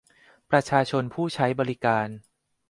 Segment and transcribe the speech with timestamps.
[0.49, 2.07] ประชาชนผู้ใช้บริการ